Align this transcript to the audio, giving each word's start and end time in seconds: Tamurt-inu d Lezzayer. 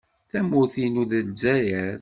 Tamurt-inu 0.31 1.03
d 1.09 1.11
Lezzayer. 1.27 1.89